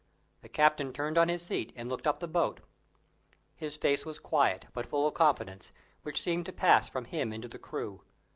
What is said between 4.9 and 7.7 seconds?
of confidence, which seemed to pass from him into the